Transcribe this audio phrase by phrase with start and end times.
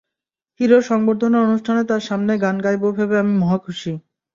[0.59, 3.91] হিরোর সংবর্ধনা অনুষ্ঠানে তাঁর সামনে গান গাইব ভেবে আমি মহা খুশি।